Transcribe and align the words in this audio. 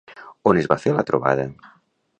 On 0.51 0.59
es 0.61 0.69
va 0.73 0.79
fer 0.85 0.95
la 0.97 1.05
trobada? 1.11 1.47